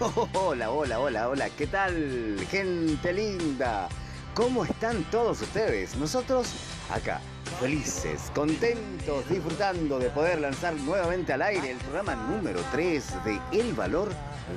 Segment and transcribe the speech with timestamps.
[0.00, 1.50] Hola, hola, hola, hola.
[1.50, 3.88] ¿Qué tal, gente linda?
[4.32, 5.96] ¿Cómo están todos ustedes?
[5.96, 6.52] Nosotros
[6.88, 7.20] acá,
[7.58, 13.72] felices, contentos, disfrutando de poder lanzar nuevamente al aire el programa número 3 de El
[13.72, 14.12] Valor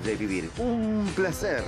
[0.05, 0.51] de Vivir.
[0.59, 1.63] Un placer.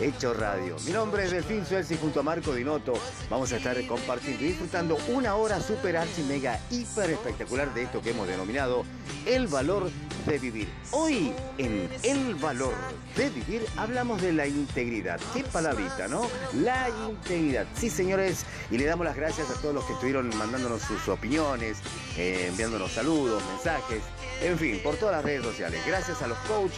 [0.00, 0.76] Hecho Radio.
[0.86, 2.94] Mi nombre es Delfín Suelsi junto a Marco Dinotto.
[3.28, 8.00] Vamos a estar compartiendo y disfrutando una hora super archi mega hiper espectacular de esto
[8.00, 8.84] que hemos denominado
[9.26, 9.90] el valor
[10.26, 10.68] de vivir.
[10.90, 12.74] Hoy en El valor
[13.16, 15.20] de vivir hablamos de la integridad.
[15.34, 16.22] Qué palabrita, ¿no?
[16.54, 17.66] La integridad.
[17.76, 21.78] Sí, señores, y le damos las gracias a todos los que estuvieron mandándonos sus opiniones,
[22.16, 24.02] eh, enviándonos saludos, mensajes,
[24.42, 25.80] en fin, por todas las redes sociales.
[25.86, 26.72] Gracias a los coach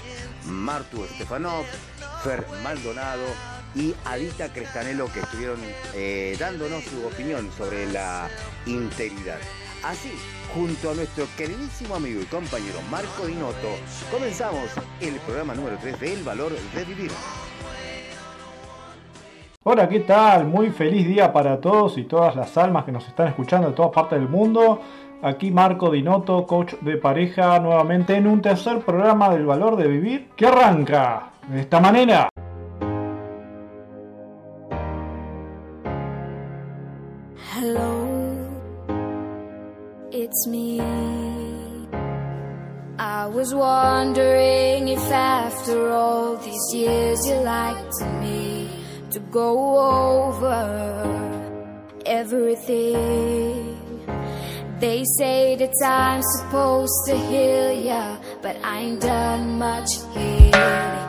[0.46, 1.64] Martu Stefanov,
[2.22, 3.24] Fer Maldonado
[3.74, 5.58] y Adita Crestanelo que estuvieron
[5.94, 8.28] eh, dándonos su opinión sobre la
[8.66, 9.38] integridad.
[9.82, 10.12] Así,
[10.54, 13.68] junto a nuestro queridísimo amigo y compañero Marco Dinotto,
[14.10, 14.70] comenzamos
[15.00, 17.10] el programa número 3 de El Valor de Vivir.
[19.64, 20.46] Hola, ¿qué tal?
[20.46, 23.92] Muy feliz día para todos y todas las almas que nos están escuchando de todas
[23.92, 24.80] partes del mundo.
[25.22, 30.30] Aquí Marco Dinotto, coach de pareja, nuevamente en un tercer programa del valor de vivir
[30.36, 32.28] que arranca de esta manera.
[40.32, 40.80] It's me.
[42.98, 48.70] I was wondering if after all these years you liked me
[49.10, 49.50] to go
[50.28, 50.62] over
[52.06, 53.76] everything.
[54.80, 61.01] They say that I'm supposed to heal ya, but I ain't done much healing.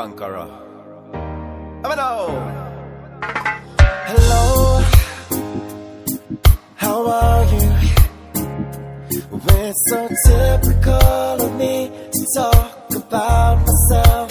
[0.00, 0.48] Vámonos.
[4.06, 4.80] Hello,
[6.76, 7.68] how are you?
[9.60, 14.29] It's so typical of me to talk about myself.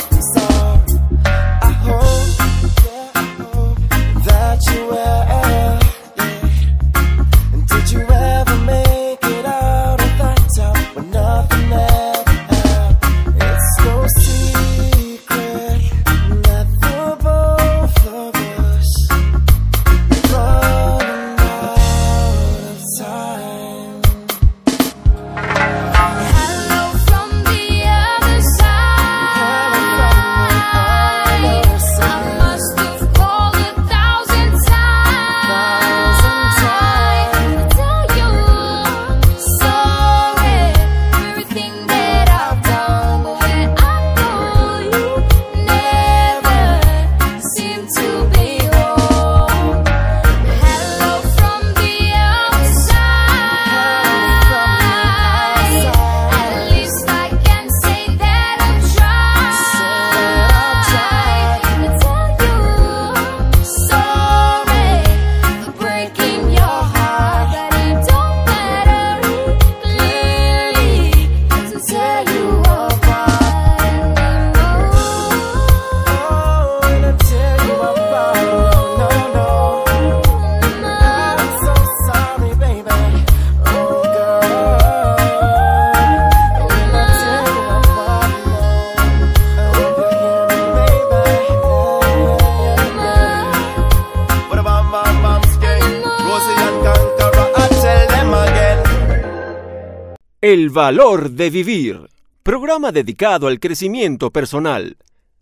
[100.70, 102.10] El valor de vivir.
[102.44, 104.98] Programa dedicado al crecimiento personal.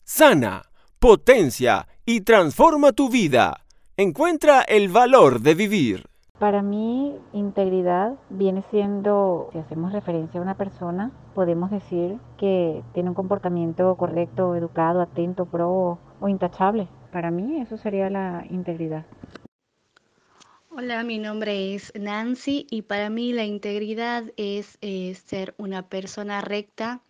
[0.06, 0.62] Sana,
[1.00, 3.66] potencia y transforma tu vida.
[3.98, 6.06] Encuentra el valor de vivir.
[6.40, 13.10] Para mí, integridad viene siendo, si hacemos referencia a una persona, podemos decir que tiene
[13.10, 16.88] un comportamiento correcto, educado, atento, pro o intachable.
[17.12, 19.06] Para mí eso sería la integridad.
[20.80, 26.42] Hola, mi nombre es Nancy y para mí la integridad es eh, ser una persona
[26.42, 27.02] recta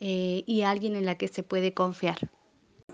[0.00, 2.16] eh, y alguien en la que se puede confiar.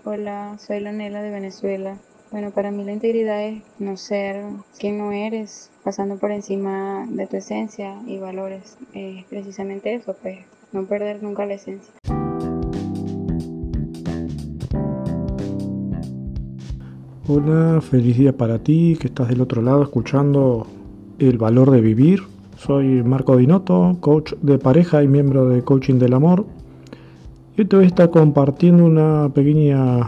[0.03, 1.97] Hola, soy Lanela de Venezuela.
[2.29, 4.45] Bueno, para mí la integridad es no ser
[4.77, 8.77] quien no eres, pasando por encima de tu esencia y valores.
[8.93, 10.37] Es precisamente eso, pues,
[10.71, 11.95] no perder nunca la esencia.
[17.27, 20.65] Hola, feliz día para ti que estás del otro lado escuchando
[21.19, 22.23] El Valor de Vivir.
[22.57, 26.47] Soy Marco Dinotto, coach de pareja y miembro de Coaching del Amor.
[27.55, 29.99] Y te voy a estar compartiendo una pequeña,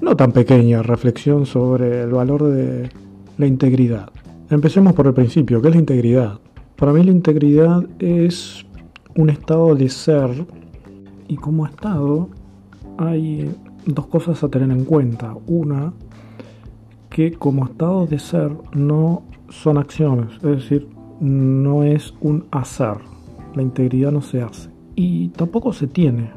[0.00, 2.90] no tan pequeña, reflexión sobre el valor de
[3.36, 4.10] la integridad.
[4.50, 6.38] Empecemos por el principio, ¿qué es la integridad?
[6.76, 8.64] Para mí la integridad es
[9.16, 10.46] un estado de ser
[11.26, 12.28] y como estado
[12.98, 13.52] hay
[13.84, 15.34] dos cosas a tener en cuenta.
[15.48, 15.92] Una,
[17.10, 20.88] que como estado de ser no son acciones, es decir,
[21.20, 22.96] no es un hacer.
[23.54, 26.30] La integridad no se hace y tampoco se tiene.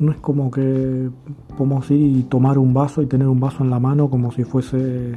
[0.00, 1.08] No es como que
[1.56, 4.42] podemos ir y tomar un vaso y tener un vaso en la mano como si
[4.42, 5.12] fuese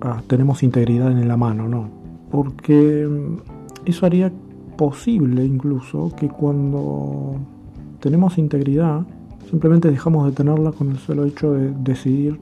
[0.00, 1.88] ah, tenemos integridad en la mano, no.
[2.30, 3.08] Porque
[3.84, 4.32] eso haría
[4.76, 7.36] posible incluso que cuando
[8.00, 9.06] tenemos integridad
[9.48, 12.40] simplemente dejamos de tenerla con el solo hecho de decidir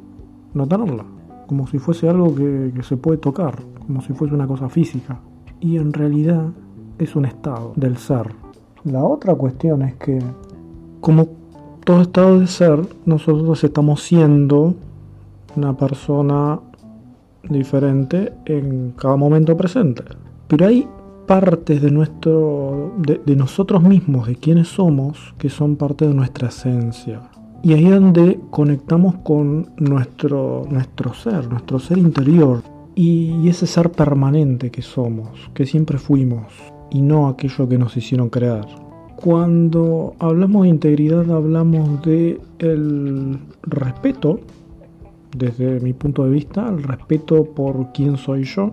[0.54, 1.04] no tenerla
[1.50, 5.19] como si fuese algo que, se puede tocar, como si fuese una cosa física.
[5.58, 6.44] Y en realidad
[6.97, 8.29] es un estado del ser.
[8.85, 10.20] La otra cuestión es que,
[11.00, 11.26] como
[11.82, 14.76] todo estado de ser, nosotros estamos siendo
[15.56, 16.61] una persona
[17.49, 20.05] diferente en cada momento presente.
[20.46, 20.87] Pero hay
[21.26, 27.23] partes de nuestro de nosotros mismos, de quienes somos, que son parte de nuestra esencia.
[27.62, 32.62] Y ahí es donde conectamos con nuestro, nuestro ser, nuestro ser interior
[32.94, 36.46] y ese ser permanente que somos, que siempre fuimos
[36.90, 38.66] y no aquello que nos hicieron crear.
[39.16, 44.40] Cuando hablamos de integridad hablamos de el respeto,
[45.36, 48.72] desde mi punto de vista, el respeto por quién soy yo,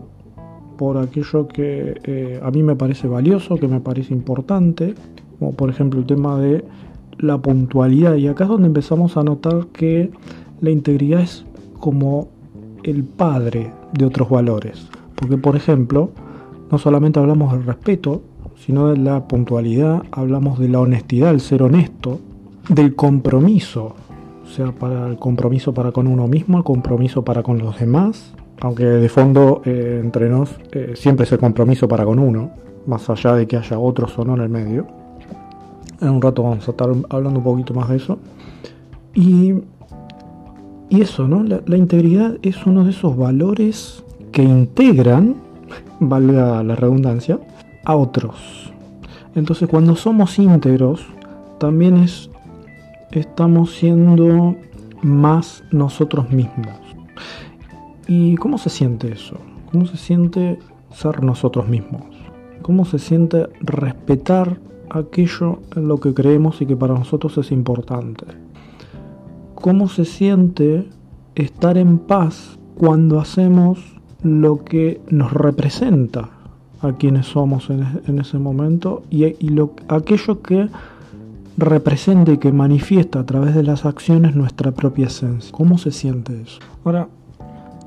[0.77, 4.95] por aquello que eh, a mí me parece valioso, que me parece importante,
[5.37, 6.63] como por ejemplo el tema de
[7.19, 8.15] la puntualidad.
[8.15, 10.11] Y acá es donde empezamos a notar que
[10.61, 11.45] la integridad es
[11.79, 12.29] como
[12.83, 14.87] el padre de otros valores.
[15.15, 16.11] Porque, por ejemplo,
[16.71, 18.21] no solamente hablamos del respeto,
[18.55, 22.19] sino de la puntualidad, hablamos de la honestidad, el ser honesto,
[22.69, 23.95] del compromiso,
[24.43, 28.33] o sea, para el compromiso para con uno mismo, el compromiso para con los demás,
[28.59, 32.51] aunque de fondo eh, entre nos eh, siempre es el compromiso para con uno,
[32.85, 34.87] más allá de que haya otros o no en el medio.
[36.01, 38.19] En un rato vamos a estar hablando un poquito más de eso.
[39.13, 39.53] Y,
[40.89, 41.43] y eso, ¿no?
[41.43, 45.35] La, integridad es uno de esos valores que integran,
[45.99, 47.39] valga la redundancia,
[47.83, 48.71] a otros.
[49.33, 51.05] Entonces cuando somos íntegros,
[51.57, 52.29] también es,
[53.11, 54.55] estamos siendo
[55.01, 56.75] más nosotros mismos.
[58.07, 59.37] ¿Y cómo se siente eso?
[59.71, 60.59] ¿Cómo se siente
[60.91, 62.03] ser nosotros mismos?
[62.61, 68.25] ¿Cómo se siente respetar aquello en lo que creemos y que para nosotros es importante.
[69.55, 70.87] ¿Cómo se siente
[71.35, 73.79] estar en paz cuando hacemos
[74.23, 76.29] lo que nos representa
[76.81, 80.69] a quienes somos en, ese momento y, y lo, aquello que
[81.57, 85.51] representa y que manifiesta a través de las acciones nuestra propia esencia?
[85.51, 86.59] ¿Cómo se siente eso?
[86.85, 87.07] Ahora,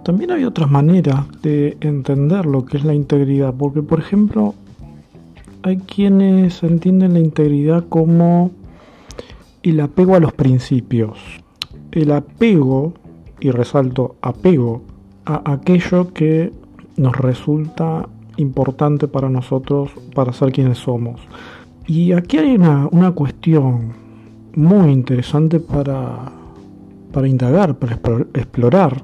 [0.03, 4.55] también hay otras maneras de entender lo que es la integridad, porque por ejemplo,
[5.63, 8.51] hay quienes entienden la integridad como
[9.63, 11.19] el apego a los principios.
[11.93, 12.95] El apego,
[13.41, 14.83] y resalto apego,
[15.27, 16.53] a aquello que
[16.97, 21.21] nos resulta importante para nosotros para ser quienes somos.
[21.87, 23.93] Y aquí hay una, una cuestión
[24.55, 26.33] muy interesante para,
[27.13, 27.95] para indagar, para
[28.35, 29.03] explorar,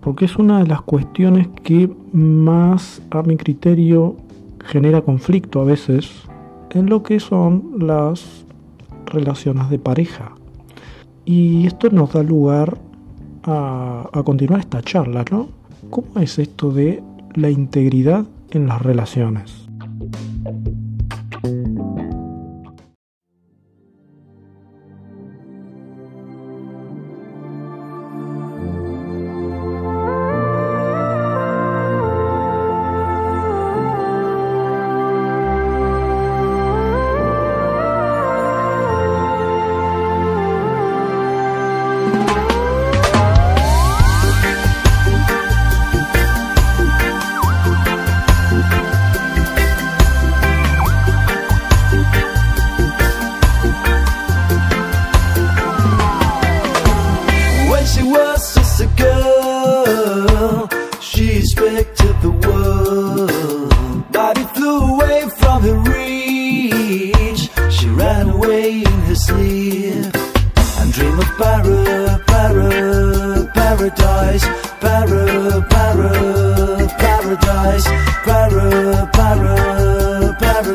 [0.00, 4.16] porque es una de las cuestiones que más a mi criterio
[4.64, 6.10] genera conflicto a veces
[6.70, 8.44] en lo que son las
[9.06, 10.32] relaciones de pareja.
[11.24, 12.78] Y esto nos da lugar
[13.44, 15.48] a, a, continuar esta charla, ¿no?
[15.90, 17.02] ¿Cómo es esto de
[17.34, 19.68] la integridad en las relaciones?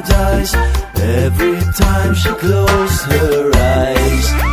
[0.02, 0.54] paradise
[0.96, 4.47] every time she closed her eyes.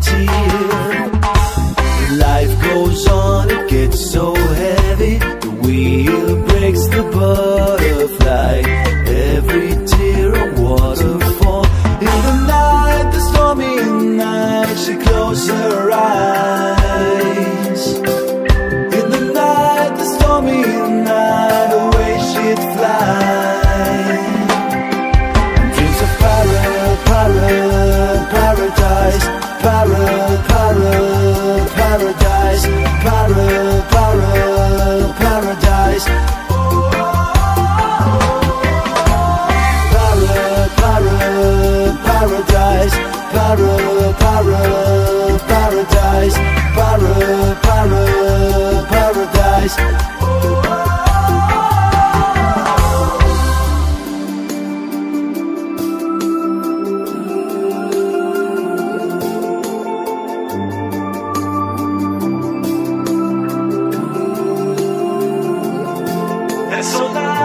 [0.00, 1.10] Tear.
[2.16, 4.35] Life goes on, it gets so
[66.86, 67.35] soldado.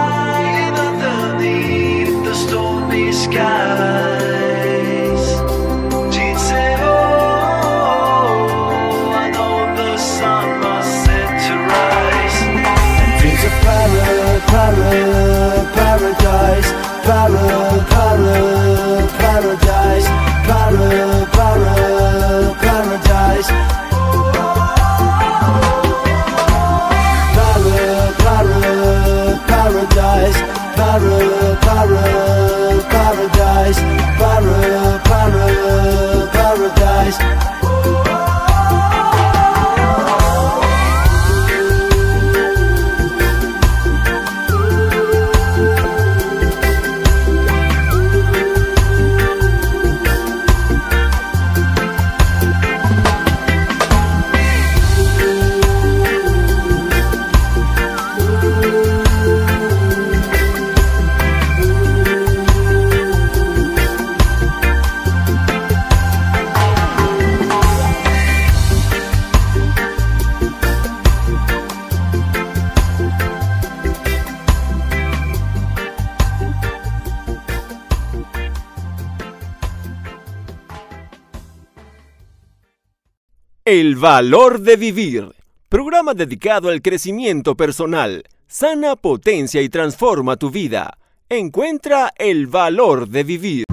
[84.02, 85.28] Valor de vivir.
[85.68, 88.24] Programa dedicado al crecimiento personal.
[88.48, 90.98] Sana, potencia y transforma tu vida.
[91.28, 93.64] Encuentra el valor de vivir.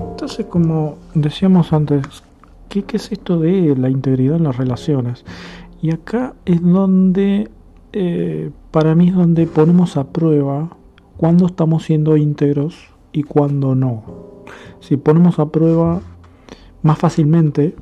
[0.00, 2.06] Entonces, como decíamos antes,
[2.68, 5.24] ¿qué, es esto de la integridad en las relaciones?
[5.82, 7.50] Y acá es donde,
[7.92, 10.68] eh, para mí es donde ponemos a prueba
[11.16, 12.76] cuándo estamos siendo íntegros
[13.10, 14.27] y cuándo no.
[14.80, 16.00] Si ponemos a prueba
[16.82, 17.74] más fácilmente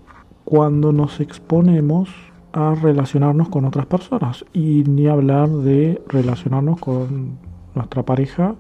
[0.45, 2.09] cuando nos exponemos
[2.53, 7.39] a relacionarnos con otras personas y ni hablar de relacionarnos con
[7.75, 8.55] nuestra pareja.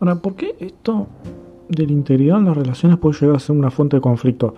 [0.00, 1.08] Ahora, ¿por qué esto
[1.68, 4.54] de la integridad en las relaciones puede llegar a ser una fuente de conflicto?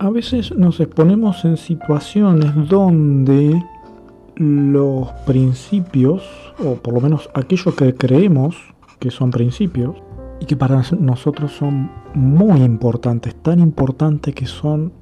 [0.00, 3.62] A veces nos exponemos en situaciones donde
[4.36, 6.22] los principios,
[6.64, 8.56] o por lo menos aquello que creemos
[8.98, 9.96] que son principios,
[10.40, 14.92] y que para nosotros son muy importantes, tan importantes que son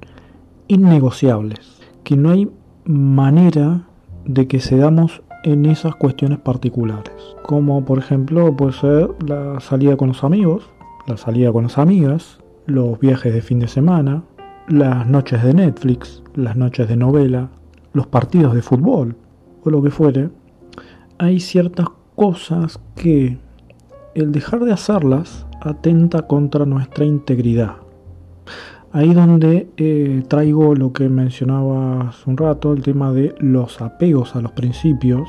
[0.67, 2.49] innegociables, que no hay
[2.85, 3.87] manera
[4.25, 10.09] de que cedamos en esas cuestiones particulares, como por ejemplo puede ser la salida con
[10.09, 10.69] los amigos,
[11.07, 14.23] la salida con las amigas, los viajes de fin de semana,
[14.67, 17.49] las noches de Netflix, las noches de novela,
[17.93, 19.15] los partidos de fútbol
[19.63, 20.29] o lo que fuere,
[21.17, 23.39] hay ciertas cosas que
[24.13, 27.75] el dejar de hacerlas atenta contra nuestra integridad.
[28.91, 34.41] Ahí donde eh, traigo lo que mencionaba un rato, el tema de los apegos a
[34.41, 35.27] los principios,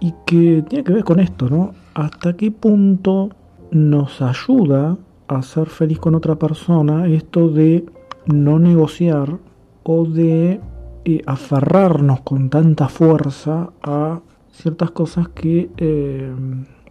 [0.00, 1.72] y que tiene que ver con esto, ¿no?
[1.94, 3.30] ¿Hasta qué punto
[3.70, 4.96] nos ayuda
[5.28, 7.86] a ser feliz con otra persona esto de
[8.26, 9.38] no negociar
[9.82, 10.60] o de
[11.04, 16.34] eh, aferrarnos con tanta fuerza a ciertas cosas que eh,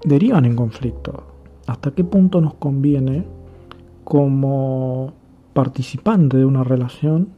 [0.06, 1.33] derivan en conflicto?
[1.68, 3.26] Hasta qué punto nos conviene
[4.04, 5.14] como
[5.54, 7.30] participante de una relación,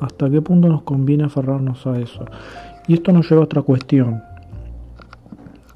[0.00, 2.24] hasta qué punto nos conviene aferrarnos a eso.
[2.86, 4.22] Y esto nos lleva a otra cuestión,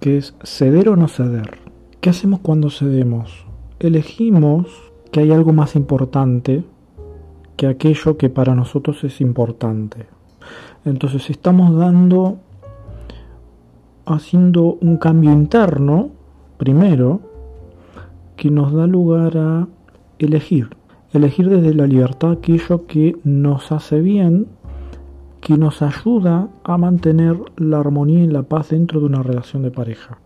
[0.01, 1.59] que es ceder o no ceder.
[2.01, 3.47] ¿Qué hacemos cuando cedemos?
[3.79, 4.67] Elegimos
[5.11, 6.65] que hay algo más importante
[7.57, 10.07] que aquello que para nosotros es importante.
[10.85, 12.39] Entonces estamos dando,
[14.07, 16.11] haciendo un cambio interno,
[16.57, 17.32] primero,
[18.43, 19.69] que nos da lugar a
[20.19, 20.77] elegir.
[21.13, 24.49] Elegir desde la libertad aquello que nos hace bien,
[25.41, 29.71] que nos ayuda a mantener la armonía y la paz dentro de una relación de
[29.71, 30.19] pareja.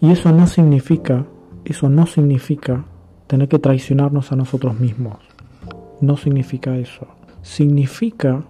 [0.00, 1.26] Y eso no significa,
[1.64, 2.84] eso no significa
[3.26, 5.16] tener que traicionarnos a nosotros mismos.
[6.00, 7.08] No significa eso.
[7.42, 8.44] Significa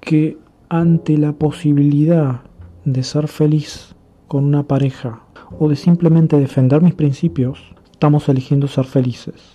[0.00, 0.36] que
[0.68, 2.42] ante la posibilidad
[2.84, 3.96] de ser feliz
[4.28, 5.22] con una pareja
[5.58, 9.52] o de simplemente defender mis principios, estamos eligiendo ser felices.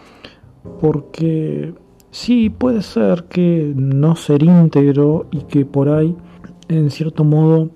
[0.79, 1.73] Porque
[2.11, 6.15] sí puede ser que no ser íntegro y que por ahí,
[6.69, 7.71] en cierto modo,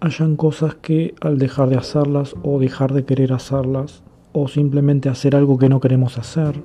[0.00, 4.02] hayan cosas que al dejar de hacerlas o dejar de querer hacerlas
[4.32, 6.62] o simplemente hacer algo que no queremos hacer,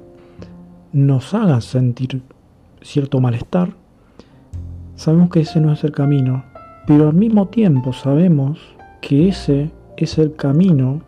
[0.94, 2.22] nos hagan sentir
[2.82, 3.76] cierto malestar.
[4.96, 6.46] Sabemos que ese no es el camino,
[6.88, 8.62] pero al mismo tiempo sabemos
[9.02, 11.02] que ese es el camino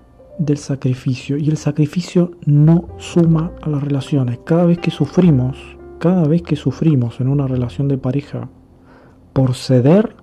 [0.45, 4.39] del sacrificio y el sacrificio no suma a las relaciones.
[4.45, 5.57] Cada vez que sufrimos,
[5.99, 8.49] cada vez que sufrimos en una relación de pareja
[9.33, 10.15] por ceder,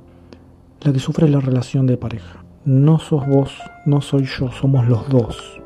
[0.82, 2.44] la que sufre es la relación de pareja.
[2.64, 3.56] No sos vos,
[3.86, 5.60] no soy yo, somos los dos.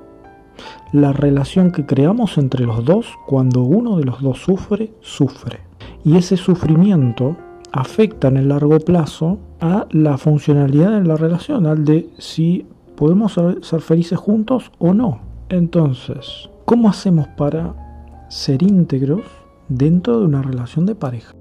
[0.93, 5.61] La relación que creamos entre los dos, cuando uno de los dos sufre, sufre.
[6.05, 7.37] Y ese sufrimiento
[7.73, 13.33] afecta en el largo plazo a la funcionalidad de la relación, al de si podemos
[13.33, 15.21] ser, felices juntos o no.
[15.49, 19.23] Entonces, ¿cómo hacemos para ser íntegros
[19.69, 21.35] dentro de una relación de pareja?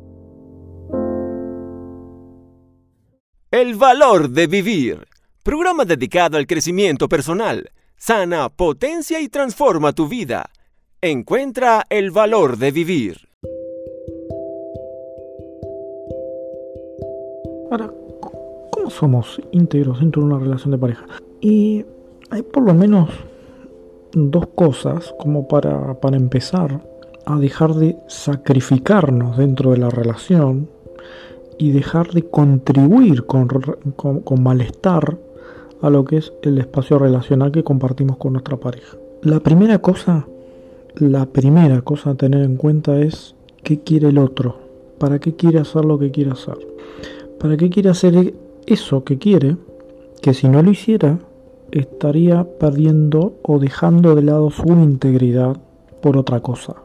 [3.52, 5.08] El valor de vivir.
[5.44, 7.70] Programa dedicado al crecimiento personal.
[7.98, 10.50] Sana, potencia y transforma tu vida.
[11.02, 13.30] Encuentra el valor de vivir.
[17.70, 17.92] Ahora,
[18.72, 21.06] ¿cómo somos íntegros dentro de una relación de pareja?
[21.44, 21.84] Y
[22.30, 23.10] hay por lo menos
[24.14, 26.80] dos cosas como para, para empezar
[27.26, 30.70] a dejar de sacrificarnos dentro de la relación
[31.58, 33.50] y dejar de contribuir con,
[33.98, 35.18] con, con, malestar
[35.82, 38.96] a lo que es el espacio relacional que compartimos con nuestra pareja.
[39.22, 40.26] La primera cosa,
[40.96, 44.60] la primera cosa a tener en cuenta es qué quiere el otro,
[44.98, 46.58] para qué quiere hacer lo que quiere hacer,
[47.38, 48.34] para qué quiere hacer
[48.66, 49.58] eso que quiere,
[50.22, 51.20] que si no lo hiciera
[51.80, 55.58] estaría perdiendo o dejando de lado su integridad
[56.02, 56.76] por otra cosa.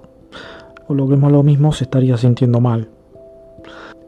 [0.89, 2.89] O lo que es lo mismo, se estaría sintiendo mal.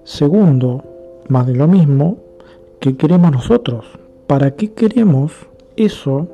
[0.04, 0.82] Segundo,
[1.28, 2.16] más de lo mismo,
[2.80, 3.84] ¿qué queremos nosotros?
[4.26, 5.32] ¿Para qué queremos
[5.76, 6.28] eso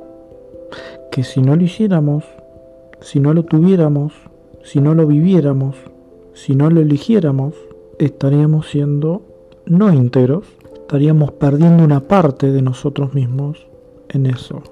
[1.10, 2.24] que si no lo hiciéramos,
[3.00, 4.12] si no lo tuviéramos,
[4.62, 5.76] si no lo viviéramos,
[6.34, 7.54] si no lo eligiéramos,
[7.98, 9.22] estaríamos siendo
[9.64, 13.66] no íntegros, estaríamos perdiendo una parte de nosotros mismos
[14.24, 14.62] eso.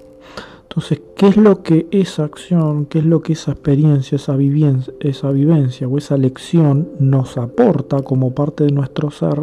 [0.63, 4.93] Entonces, ¿qué es lo que esa acción, qué es lo que esa experiencia, esa vivencia,
[4.99, 9.41] esa vivencia o esa lección nos aporta como parte de nuestro ser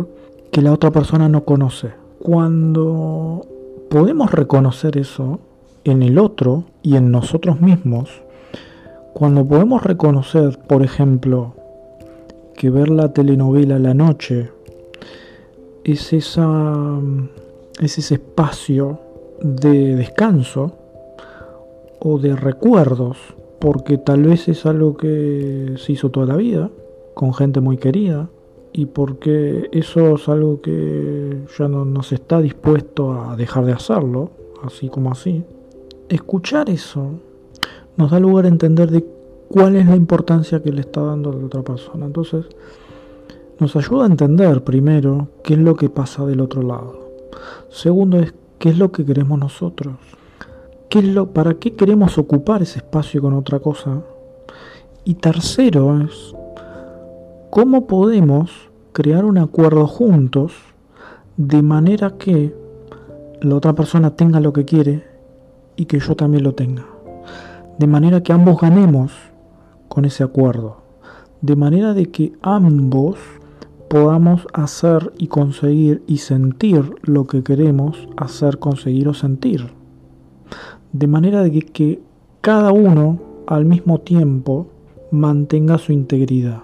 [0.50, 1.92] que la otra persona no conoce?
[2.18, 3.46] Cuando
[3.88, 5.40] podemos reconocer eso
[5.84, 8.10] en el otro y en nosotros mismos,
[9.14, 11.54] cuando podemos reconocer, por ejemplo,
[12.56, 14.50] que ver la telenovela la noche
[15.84, 16.98] es, esa,
[17.80, 19.00] es ese espacio
[19.42, 20.72] de descanso
[21.98, 23.18] o de recuerdos,
[23.58, 26.70] porque tal vez es algo que se hizo toda la vida,
[27.14, 28.28] con gente muy querida,
[28.72, 33.72] y porque eso es algo que ya no, no se está dispuesto a dejar de
[33.72, 34.30] hacerlo,
[34.64, 35.44] así como así.
[36.08, 37.10] Escuchar eso
[37.96, 39.04] nos da lugar a entender de
[39.48, 42.06] cuál es la importancia que le está dando a la otra persona.
[42.06, 42.46] Entonces,
[43.58, 47.10] nos ayuda a entender primero qué es lo que pasa del otro lado.
[47.68, 49.94] Segundo es qué es lo que queremos nosotros.
[50.88, 54.02] ¿Qué es lo, ¿Para qué queremos ocupar ese espacio con otra cosa?
[55.04, 56.32] Y tercero es
[57.50, 58.52] cómo podemos
[58.92, 60.52] crear un acuerdo juntos
[61.36, 62.54] de manera que
[63.40, 65.02] la otra persona tenga lo que quiere
[65.74, 66.86] y que yo también lo tenga.
[67.80, 69.10] De manera que ambos ganemos
[69.88, 70.82] con ese acuerdo.
[71.40, 73.18] De manera de que ambos
[73.92, 79.70] podamos hacer y conseguir y sentir lo que queremos hacer, conseguir o sentir
[80.92, 82.00] de manera de que,
[82.40, 84.66] cada uno al mismo tiempo
[85.12, 86.60] mantenga su integridad.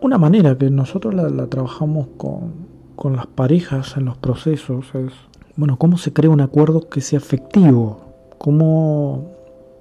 [0.00, 2.52] Una manera que nosotros la, la trabajamos con,
[2.94, 5.12] con, las parejas en los procesos es,
[5.56, 8.00] bueno, cómo se crea un acuerdo que sea efectivo,
[8.38, 9.32] cómo,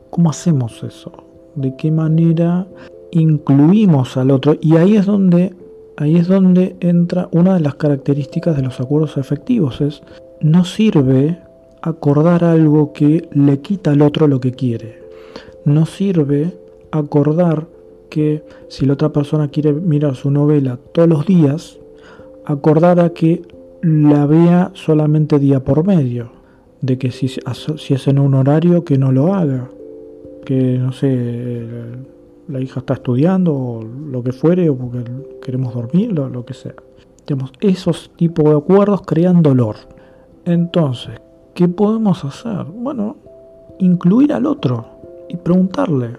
[0.10, 1.13] cómo hacemos eso,
[1.56, 2.67] de qué manera
[3.12, 4.58] incluimos al otro.
[4.60, 5.56] Y ahí es donde
[5.97, 10.01] ahí es donde entra una de las características de los acuerdos efectivos, es
[10.41, 11.39] no sirve
[11.81, 15.03] acordar algo que le quita al otro lo que quiere.
[15.65, 16.53] No sirve
[16.91, 17.67] acordar
[18.10, 21.79] que si la otra persona quiere mirar su novela todos los días,
[22.45, 23.41] acordar a que
[23.81, 26.31] la vea solamente día por medio.
[26.81, 29.69] De que si, si es en un horario que no lo haga.
[30.45, 31.63] Que no sé,
[32.47, 35.03] la hija está estudiando o lo que fuere, o porque
[35.41, 36.75] queremos dormir, lo, lo que sea.
[37.25, 39.75] Digamos, esos tipos de acuerdos crean dolor.
[40.45, 41.19] Entonces,
[41.53, 42.65] ¿qué podemos hacer?
[42.65, 43.17] Bueno,
[43.79, 44.86] incluir al otro
[45.27, 46.17] y preguntarle,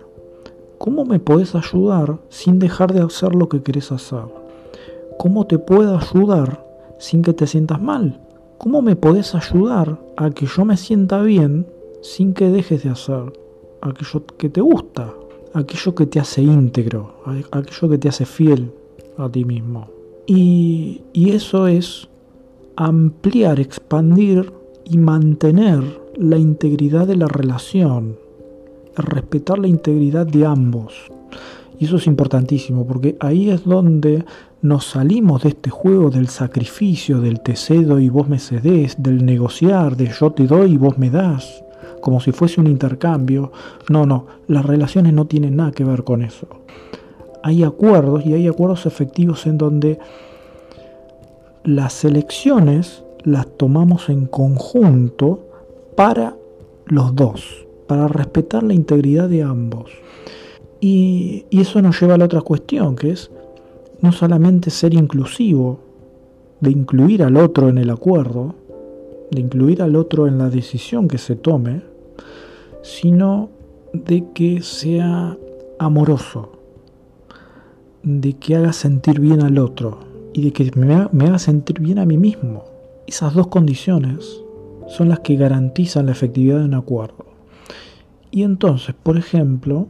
[0.78, 4.24] ¿cómo me podés ayudar sin dejar de hacer lo que querés hacer?
[5.18, 6.66] ¿Cómo te puedo ayudar
[6.98, 8.20] sin que te sientas mal?
[8.58, 11.66] ¿Cómo me podés ayudar a que yo me sienta bien
[12.02, 13.32] sin que dejes de hacer
[13.80, 15.12] aquello que te gusta,
[15.54, 17.14] aquello que te hace íntegro,
[17.50, 18.72] aquello que te hace fiel
[19.18, 19.88] a ti mismo?
[20.26, 22.08] Y, eso es
[22.76, 24.52] ampliar, expandir
[24.84, 25.82] y mantener
[26.16, 28.18] la integridad de la relación,
[28.96, 30.94] respetar la integridad de ambos.
[31.78, 34.24] Y eso es importantísimo porque ahí es donde
[34.62, 39.24] nos salimos de este juego del sacrificio, del te cedo y vos me cedés, del
[39.24, 41.62] negociar, de yo te doy y vos me das,
[42.00, 43.52] como si fuese un intercambio.
[43.88, 46.46] No, no, las relaciones no tienen nada que ver con eso.
[47.42, 49.98] Hay acuerdos y hay acuerdos efectivos en donde
[51.64, 55.46] las elecciones las tomamos en conjunto
[55.96, 56.36] para
[56.86, 59.90] los dos, para respetar la integridad de ambos.
[60.80, 63.30] Y, eso nos lleva a la otra cuestión, que es
[64.00, 65.80] no solamente ser inclusivo,
[66.60, 68.54] de incluir al otro en el acuerdo,
[69.30, 71.82] de incluir al otro en la decisión que se tome,
[72.82, 73.50] sino
[73.92, 75.36] de que sea
[75.78, 76.52] amoroso,
[78.02, 79.98] de que haga sentir bien al otro
[80.32, 80.94] y de que me
[81.26, 82.64] haga, sentir bien a mí mismo.
[83.06, 84.42] Esas dos condiciones
[84.88, 87.24] son las que garantizan la efectividad de un acuerdo.
[88.30, 89.88] Y entonces, por ejemplo,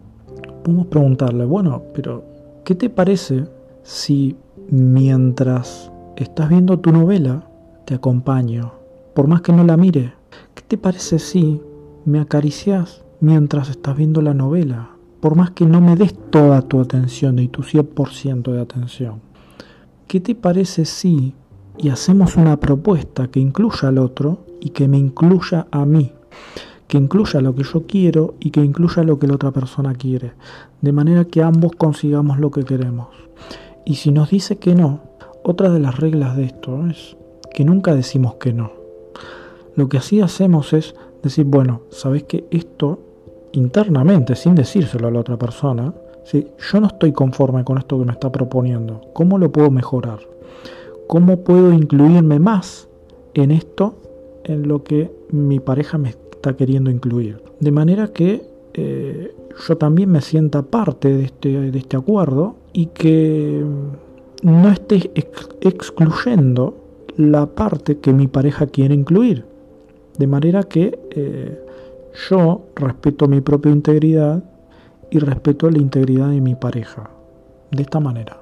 [0.63, 2.25] podemos preguntarle, bueno, pero
[2.65, 3.45] ¿qué te parece
[3.83, 4.37] si
[4.71, 7.49] mientras estás viendo tu novela
[7.85, 8.76] te acompaño?
[9.17, 10.13] Por más que no la mire,
[10.55, 11.63] ¿qué te parece si
[12.05, 14.91] me acaricias mientras estás viendo la novela?
[15.21, 19.23] Por más que no me des toda tu atención y tu 100% de atención.
[20.07, 21.33] ¿Qué te parece si
[21.79, 26.13] y hacemos una propuesta que incluya al otro y que me incluya a mí,
[26.87, 30.33] que incluya lo que yo quiero y que incluya lo que la otra persona quiere,
[30.83, 33.09] de manera que ambos consigamos lo que queremos.
[33.87, 35.01] Y si nos dice que no,
[35.43, 37.17] otra de las reglas de esto es
[37.55, 38.85] que nunca decimos que no.
[39.77, 42.99] Lo que así hacemos es decir, bueno, sabes que esto
[43.53, 48.05] internamente, sin decírselo a la otra persona, si yo no estoy conforme con esto que
[48.05, 50.19] me está proponiendo, ¿cómo lo puedo mejorar?
[51.07, 52.89] ¿Cómo puedo incluirme más
[53.35, 53.95] en esto,
[54.45, 57.43] en lo que mi pareja me está queriendo incluir?
[57.61, 58.43] De manera que
[58.75, 59.35] eh,
[59.69, 63.65] yo también me sienta parte de este, este acuerdo y que
[64.43, 66.77] no esté ex excluyendo
[67.17, 69.45] la parte que mi pareja quiere incluir.
[70.19, 71.61] De manera que eh,
[72.29, 74.43] yo respeto mi propia integridad
[75.11, 77.11] y respeto la integridad de mi pareja.
[77.71, 78.39] De esta manera.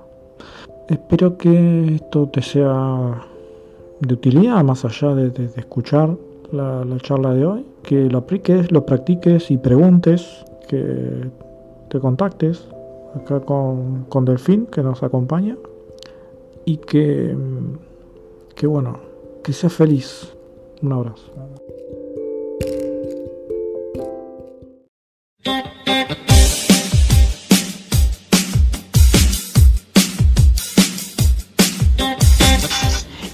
[0.88, 3.22] Espero que esto te sea
[4.00, 6.14] de utilidad, más allá de, escuchar
[6.52, 7.66] la, la, charla de hoy.
[7.82, 11.30] Que lo apliques, lo practiques y preguntes, que
[11.88, 12.68] te contactes
[13.14, 15.56] acá con, con Delfín, que nos acompaña.
[16.64, 17.36] Y que,
[18.54, 18.98] que bueno,
[19.42, 20.34] que seas feliz.
[20.82, 21.32] Un abrazo.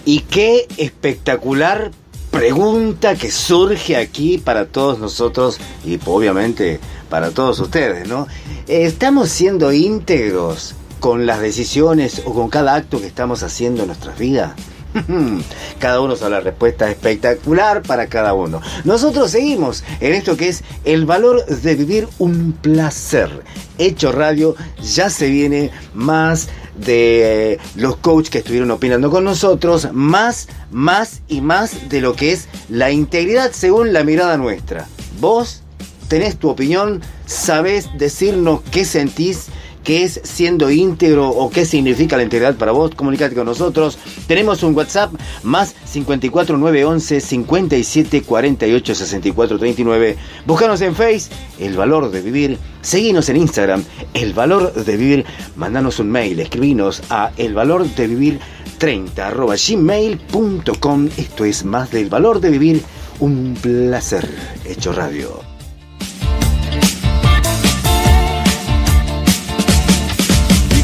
[0.04, 1.92] Y qué espectacular
[2.32, 8.26] pregunta que surge aquí para todos nosotros y obviamente para todos ustedes, ¿no?
[8.66, 14.18] ¿Estamos siendo íntegros con las decisiones o con cada acto que estamos haciendo en nuestras
[14.18, 14.52] vidas?
[15.78, 18.60] Cada uno sabe la respuesta espectacular para cada uno.
[18.84, 23.30] Nosotros seguimos en esto que es el valor de vivir un placer.
[23.78, 30.48] Hecho Radio ya se viene más de los coaches que estuvieron opinando con nosotros, más,
[30.70, 34.86] más y más de lo que es la integridad según la mirada nuestra.
[35.20, 35.62] Vos
[36.08, 39.46] tenés tu opinión, sabés decirnos qué sentís
[39.84, 43.98] qué es siendo íntegro o qué significa la integridad para vos, comunícate con nosotros.
[44.26, 45.12] Tenemos un WhatsApp
[45.42, 50.16] más 54911 57 48 64 39.
[50.46, 52.58] Búscanos en Face, El Valor de Vivir.
[52.82, 55.24] Seguinos en Instagram, El Valor de Vivir.
[55.56, 58.40] Mandanos un mail, escribinos a El Valor de Vivir
[58.80, 61.08] 30 arroba gmail.com.
[61.18, 62.82] Esto es más del valor de vivir.
[63.20, 64.26] Un placer
[64.64, 65.49] hecho radio.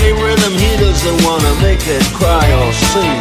[0.00, 3.20] But rhythm, he doesn't wanna make it cry or sing.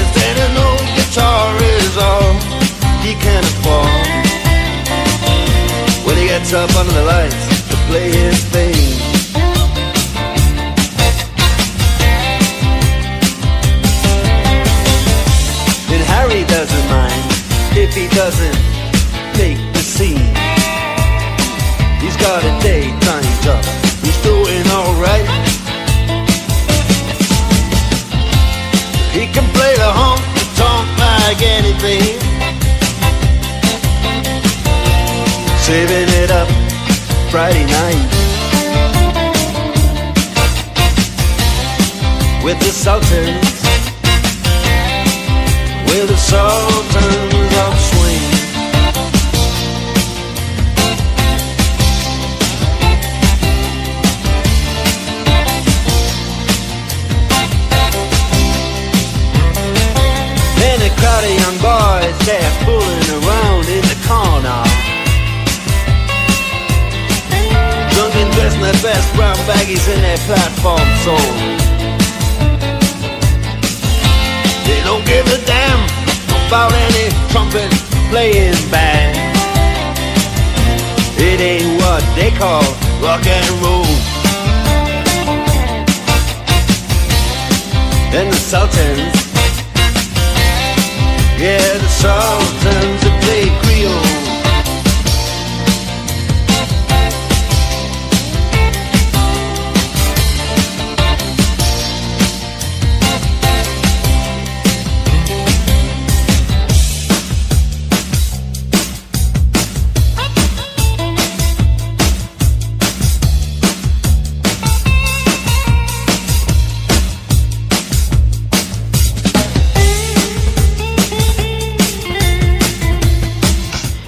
[0.00, 2.32] If then an old guitar is all
[3.02, 4.06] he can afford.
[6.06, 8.74] When he gets up under the lights to play his thing.
[15.88, 17.24] Then Harry doesn't mind
[17.76, 18.58] if he doesn't
[19.36, 20.32] make the scene.
[22.00, 22.95] He's got a daytime
[30.06, 32.18] honky tonk like anything.
[35.66, 36.48] Saving it up
[37.30, 38.04] Friday night
[42.44, 43.56] with the Sultans,
[45.88, 48.35] with the Sultans of Swing.
[61.16, 64.60] Crowd of young boys, they're fooling around in the corner.
[67.94, 71.40] Drunken dressed in their best brown baggies in their platform soles.
[74.68, 75.80] They don't give a damn
[76.48, 77.72] about any trumpet
[78.10, 79.16] playing band.
[81.16, 82.60] It ain't what they call
[83.00, 83.88] rock and roll.
[88.12, 89.25] And the Sultans
[91.38, 94.05] yeah, the Sultans that play Creole.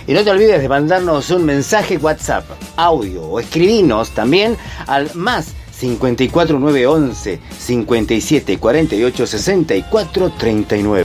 [0.09, 5.53] Y no te olvides de mandarnos un mensaje WhatsApp, audio o escribinos también al más
[5.71, 11.05] 54911 57 48 64 39.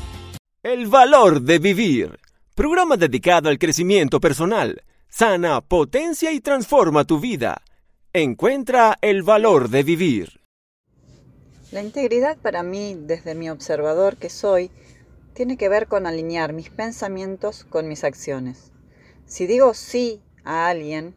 [0.63, 2.18] El valor de vivir.
[2.56, 4.82] Programa dedicado al crecimiento personal.
[5.10, 7.62] Sana, potencia y transforma tu vida.
[8.13, 10.39] Encuentra el valor de vivir.
[11.74, 14.72] La integridad para mí, desde mi observador que soy,
[15.34, 18.72] tiene que ver con alinear mis pensamientos con mis acciones.
[19.25, 21.15] Si digo sí a alguien,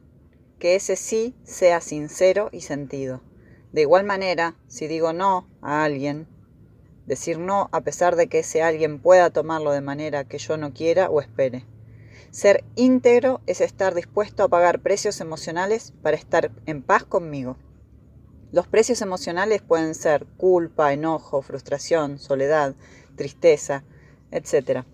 [0.58, 3.20] que ese sí sea sincero y sentido.
[3.72, 6.26] De igual manera, si digo no a alguien,
[7.06, 10.72] decir no a pesar de que ese alguien pueda tomarlo de manera que yo no
[10.72, 11.64] quiera o espere.
[12.30, 17.56] Ser íntegro es estar dispuesto a pagar precios emocionales para estar en paz conmigo.
[18.52, 22.74] Los precios emocionales pueden ser culpa, enojo, frustración, soledad,
[23.16, 23.84] tristeza,
[24.30, 24.84] etc.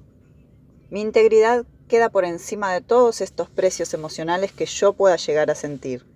[0.90, 5.54] Mi integridad queda por encima de todos estos precios emocionales que yo pueda llegar a
[5.54, 6.06] sentir.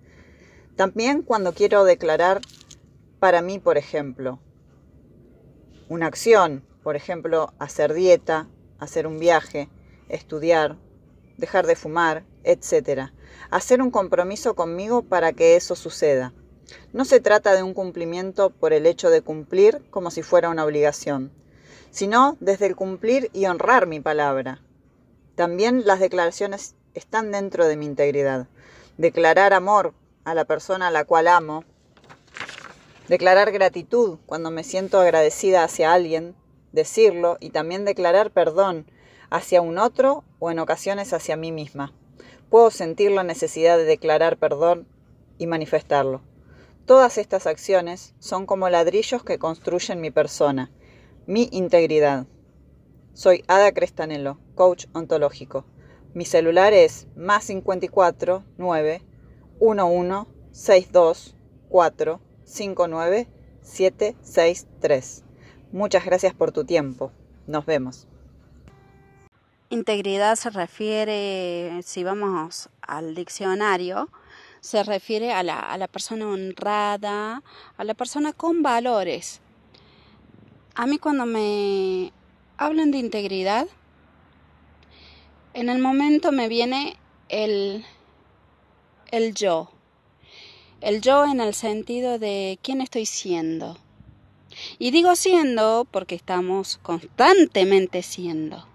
[0.75, 2.41] También cuando quiero declarar
[3.19, 4.39] para mí, por ejemplo,
[5.87, 8.47] una acción, por ejemplo, hacer dieta,
[8.79, 9.69] hacer un viaje,
[10.09, 10.77] estudiar,
[11.37, 13.11] dejar de fumar, etc.
[13.51, 16.33] Hacer un compromiso conmigo para que eso suceda.
[16.91, 20.65] No se trata de un cumplimiento por el hecho de cumplir como si fuera una
[20.65, 21.31] obligación,
[21.91, 24.63] sino desde el cumplir y honrar mi palabra.
[25.37, 28.47] También las declaraciones están dentro de mi integridad.
[28.97, 29.93] Declarar amor
[30.25, 31.63] a la persona a la cual amo.
[33.07, 36.33] Declarar gratitud cuando me siento agradecida hacia alguien.
[36.71, 38.87] Decirlo y también declarar perdón
[39.29, 41.93] hacia un otro o en ocasiones hacia mí misma.
[42.49, 44.87] Puedo sentir la necesidad de declarar perdón
[45.37, 46.23] y manifestarlo.
[46.87, 50.71] Todas estas acciones son como ladrillos que construyen mi persona,
[51.27, 52.25] mi integridad.
[53.17, 55.65] Soy Ada Crestanelo, coach ontológico.
[56.13, 59.01] Mi celular es más 54 9
[59.59, 61.35] 11 62
[61.67, 63.27] 4 59
[63.63, 65.23] 763.
[65.71, 67.11] Muchas gracias por tu tiempo.
[67.47, 68.07] Nos vemos.
[69.71, 74.09] Integridad se refiere, si vamos al diccionario,
[74.61, 77.41] se refiere a la, a la persona honrada,
[77.77, 79.41] a la persona con valores.
[80.75, 82.13] A mí cuando me
[82.57, 83.67] hablan de integridad,
[85.53, 86.97] en el momento me viene
[87.29, 87.85] el,
[89.11, 89.71] el yo.
[90.81, 93.77] El yo en el sentido de quién estoy siendo.
[94.79, 98.67] Y digo siendo porque estamos constantemente siendo.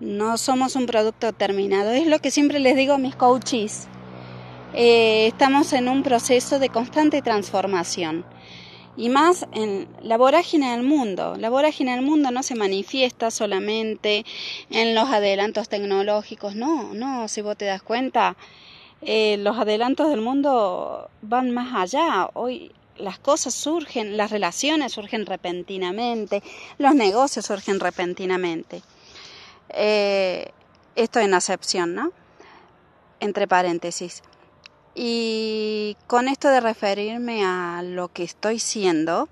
[0.00, 1.90] No somos un producto terminado.
[1.90, 3.88] Es lo que siempre les digo a mis coaches.
[4.74, 8.24] Eh, estamos en un proceso de constante transformación.
[8.98, 11.36] Y más en la vorágine del mundo.
[11.36, 14.24] La vorágine del mundo no se manifiesta solamente
[14.70, 16.56] en los adelantos tecnológicos.
[16.56, 18.36] No, no, si vos te das cuenta,
[19.00, 22.28] eh, los adelantos del mundo van más allá.
[22.34, 26.42] Hoy las cosas surgen, las relaciones surgen repentinamente,
[26.78, 28.82] los negocios surgen repentinamente.
[29.68, 30.50] Eh,
[30.96, 32.10] esto en acepción, ¿no?
[33.20, 34.24] Entre paréntesis.
[34.94, 39.28] Y con esto de referirme a lo que estoy siendo,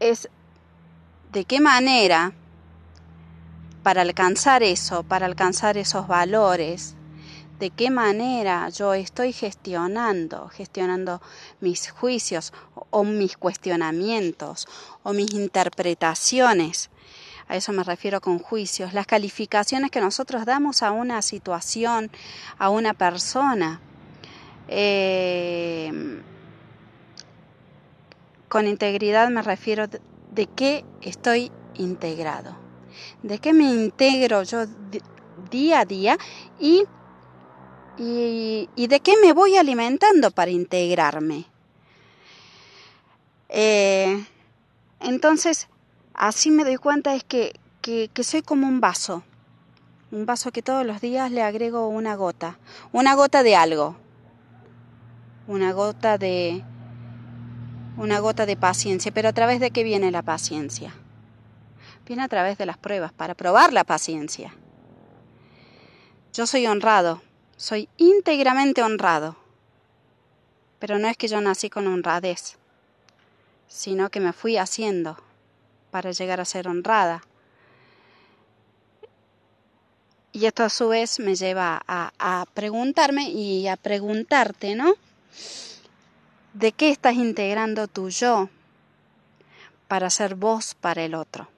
[0.00, 0.28] es
[1.32, 2.32] de qué manera,
[3.82, 6.94] para alcanzar eso, para alcanzar esos valores,
[7.58, 11.20] de qué manera yo estoy gestionando, gestionando
[11.60, 12.52] mis juicios
[12.90, 14.68] o mis cuestionamientos
[15.02, 16.90] o mis interpretaciones
[17.48, 22.10] a eso me refiero con juicios, las calificaciones que nosotros damos a una situación,
[22.58, 23.80] a una persona.
[24.68, 26.20] Eh,
[28.48, 32.54] con integridad me refiero de, qué estoy integrado,
[33.22, 34.64] de qué me integro yo
[35.50, 36.18] día a día
[36.58, 36.84] y,
[37.96, 41.46] y, de qué me voy alimentando para integrarme.
[43.48, 44.24] Eh,
[45.00, 45.68] entonces,
[46.18, 49.22] así me doy cuenta es que, que, soy como un vaso,
[50.10, 52.58] un vaso que todos los días le agrego una gota,
[52.92, 53.96] una gota de algo,
[55.46, 56.64] una gota de
[57.96, 60.92] una gota de paciencia, pero a través de qué viene la paciencia?
[62.06, 64.54] Viene a través de las pruebas, para probar la paciencia.
[66.32, 67.22] Yo soy honrado,
[67.56, 69.36] soy íntegramente honrado,
[70.78, 72.56] pero no es que yo nací con honradez,
[73.66, 75.16] sino que me fui haciendo
[75.90, 77.22] para llegar a ser honrada.
[80.32, 84.94] Y esto a su vez me lleva a, preguntarme y a preguntarte, ¿no?
[86.52, 88.48] ¿De qué estás integrando tu yo
[89.88, 91.48] para ser voz para el otro?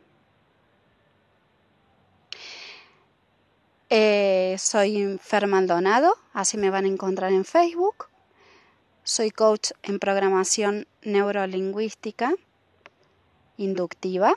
[3.91, 8.07] Eh, soy Fer Maldonado, así me van a encontrar en Facebook.
[9.03, 12.35] Soy coach en programación neurolingüística
[13.61, 14.35] inductiva.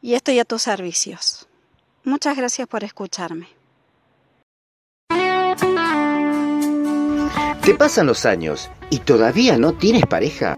[0.00, 1.46] Y estoy a tus servicios.
[2.04, 3.48] Muchas gracias por escucharme.
[7.64, 10.56] ¿Te pasan los años y todavía no tienes pareja?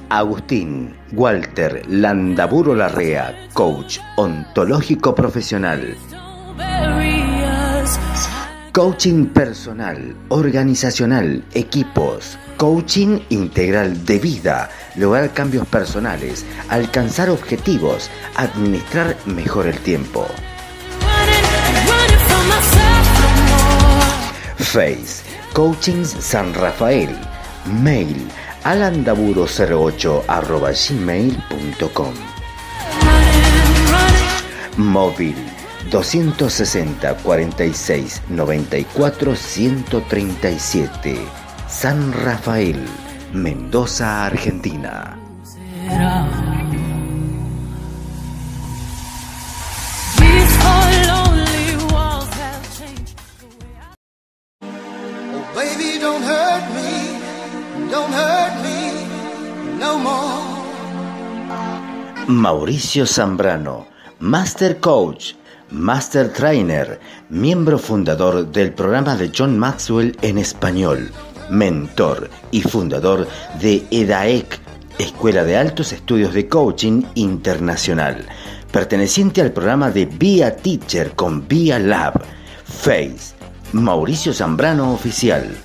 [0.09, 5.95] Agustín Walter Landaburo Larrea, coach ontológico profesional.
[8.73, 19.67] Coaching personal, organizacional, equipos, coaching integral de vida, lograr cambios personales, alcanzar objetivos, administrar mejor
[19.67, 20.27] el tiempo.
[24.57, 25.23] Face,
[25.53, 27.15] Coachings San Rafael,
[27.81, 28.27] mail.
[28.63, 32.13] alandaburo08 arroba gmail.com
[34.77, 35.35] Móvil.
[35.91, 41.42] 260 46 94 137
[41.73, 42.79] San Rafael,
[43.33, 45.17] Mendoza, Argentina.
[62.27, 63.87] Mauricio Zambrano,
[64.19, 65.33] Master Coach,
[65.71, 66.99] Master Trainer,
[67.29, 71.11] miembro fundador del programa de John Maxwell en español,
[71.53, 73.27] mentor y fundador
[73.61, 74.59] de EDAEC,
[74.97, 78.25] Escuela de Altos Estudios de Coaching Internacional,
[78.71, 82.23] perteneciente al programa de Via Teacher con Via Lab,
[82.65, 83.33] Face,
[83.71, 85.55] Mauricio Zambrano Oficial,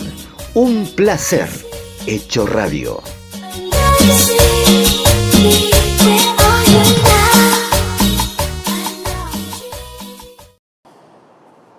[0.55, 1.49] Un placer
[2.05, 3.01] hecho radio.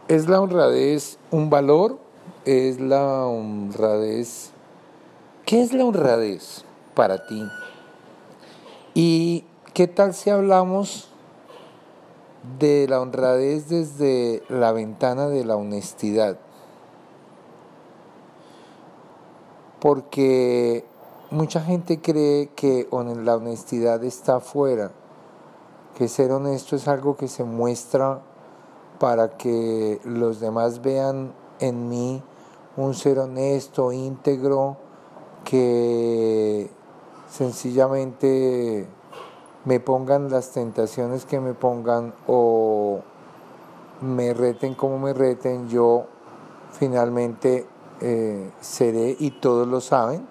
[0.09, 2.06] ¿Es la honradez un valor?
[2.47, 4.53] ¿Es la honradez...
[5.45, 7.45] ¿Qué es la honradez para ti?
[8.95, 9.45] ¿Y
[9.75, 11.09] qué tal si hablamos
[12.61, 16.39] de la honradez desde la ventana de la honestidad?
[19.81, 20.85] Porque
[21.33, 22.87] mucha gente cree que
[23.25, 24.93] la honestidad está afuera,
[25.99, 28.23] que ser honesto es algo que se muestra
[29.01, 32.23] para que los demás vean en mí
[32.77, 34.77] un ser honesto, íntegro,
[35.45, 36.69] que
[37.31, 38.87] sencillamente
[39.65, 43.01] me pongan las tentaciones que me pongan o
[44.01, 46.05] me reten como me reten, yo
[46.79, 47.67] finalmente
[48.01, 50.27] eh, seré, y todos lo saben,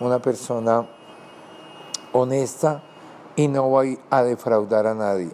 [0.00, 0.88] una persona
[2.12, 2.82] honesta
[3.36, 5.30] y no voy a defraudar a nadie.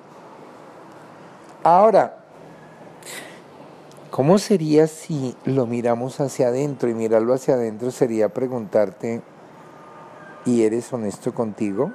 [1.65, 2.26] Ahora,
[4.11, 6.89] ¿cómo sería si lo miramos hacia adentro?
[6.89, 9.23] Y mirarlo hacia adentro sería preguntarte,
[10.45, 11.93] ¿y eres honesto contigo?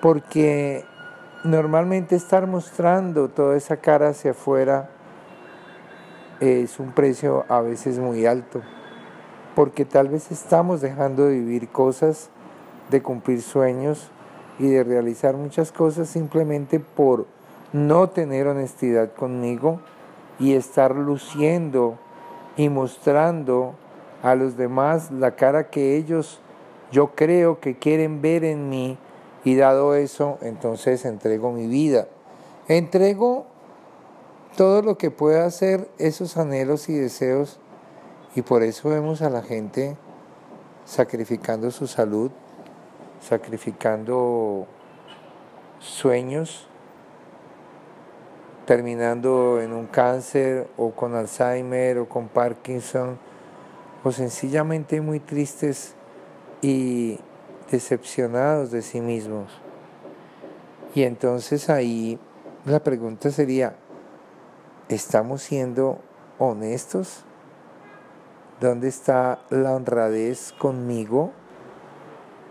[0.00, 0.84] Porque
[1.44, 4.90] normalmente estar mostrando toda esa cara hacia afuera
[6.40, 8.62] es un precio a veces muy alto,
[9.54, 12.30] porque tal vez estamos dejando de vivir cosas,
[12.90, 14.10] de cumplir sueños
[14.58, 17.26] y de realizar muchas cosas simplemente por
[17.72, 19.80] no tener honestidad conmigo
[20.38, 21.98] y estar luciendo
[22.56, 23.74] y mostrando
[24.22, 26.40] a los demás la cara que ellos
[26.90, 28.98] yo creo que quieren ver en mí
[29.44, 32.06] y dado eso, entonces entrego mi vida.
[32.68, 33.46] Entrego
[34.56, 37.58] todo lo que pueda hacer esos anhelos y deseos
[38.34, 39.96] y por eso vemos a la gente
[40.84, 42.30] sacrificando su salud,
[43.20, 44.66] sacrificando
[45.78, 46.68] sueños,
[48.66, 53.18] terminando en un cáncer o con Alzheimer o con Parkinson
[54.04, 55.94] o sencillamente muy tristes
[56.60, 57.18] y
[57.70, 59.50] decepcionados de sí mismos.
[60.94, 62.18] Y entonces ahí
[62.64, 63.74] la pregunta sería,
[64.88, 65.98] ¿estamos siendo
[66.38, 67.24] honestos?
[68.60, 71.32] ¿Dónde está la honradez conmigo?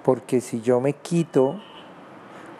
[0.03, 1.61] Porque si yo me quito,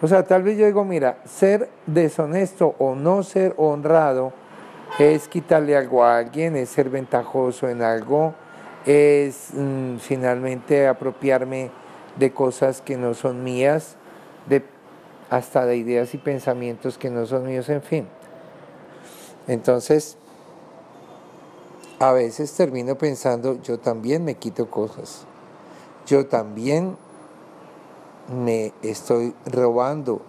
[0.02, 4.34] o sea, tal vez yo digo, mira, ser deshonesto o no ser honrado
[4.98, 8.34] es quitarle algo a alguien, es ser ventajoso en algo,
[8.86, 11.70] es mm, finalmente apropiarme
[12.18, 13.96] de cosas que no son mías,
[14.50, 14.64] de,
[15.30, 18.08] hasta de ideas y pensamientos que no son míos, en fin.
[19.48, 20.18] Entonces,
[22.00, 25.26] a veces termino pensando, yo también me quito cosas,
[26.08, 26.98] yo también
[28.32, 30.22] me estoy robando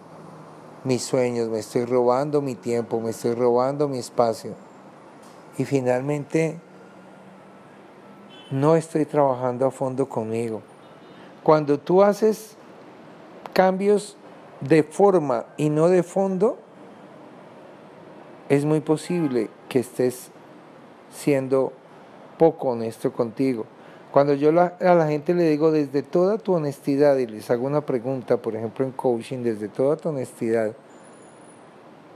[0.84, 4.54] mis sueños, me estoy robando mi tiempo, me estoy robando mi espacio.
[5.56, 6.58] Y finalmente
[8.50, 10.62] no estoy trabajando a fondo conmigo.
[11.42, 12.56] Cuando tú haces
[13.52, 14.16] cambios
[14.60, 16.58] de forma y no de fondo,
[18.48, 20.30] es muy posible que estés
[21.10, 21.72] siendo
[22.38, 23.64] poco honesto contigo.
[24.12, 27.80] Cuando yo a la gente le digo desde toda tu honestidad y les hago una
[27.80, 30.72] pregunta, por ejemplo en coaching, desde toda tu honestidad,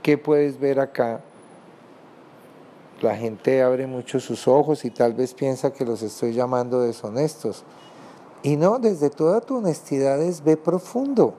[0.03, 1.21] ¿qué puedes ver acá?
[3.01, 7.63] La gente abre mucho sus ojos y tal vez piensa que los estoy llamando deshonestos.
[8.43, 11.33] Y no, desde toda tu honestidad es ve profundo,